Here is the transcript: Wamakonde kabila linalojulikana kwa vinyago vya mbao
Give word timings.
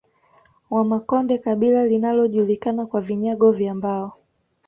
Wamakonde 0.69 1.37
kabila 1.37 1.85
linalojulikana 1.85 2.85
kwa 2.85 3.01
vinyago 3.01 3.51
vya 3.51 3.73
mbao 3.75 4.11